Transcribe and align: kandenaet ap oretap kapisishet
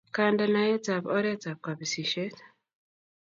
kandenaet 0.15 0.85
ap 0.95 1.03
oretap 1.15 1.59
kapisishet 1.65 2.35